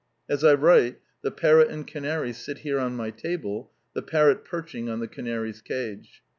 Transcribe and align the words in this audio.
As 0.27 0.43
I 0.43 0.55
write 0.55 0.99
the 1.21 1.29
parrot 1.29 1.69
and 1.69 1.85
canary 1.85 2.33
sit 2.33 2.57
here 2.65 2.79
on 2.79 2.95
my 2.95 3.11
table, 3.11 3.69
the 3.93 4.01
parrot 4.01 4.43
perching 4.43 4.89
on 4.89 4.99
the 4.99 5.07
canary's 5.07 5.61
cage. 5.61 6.23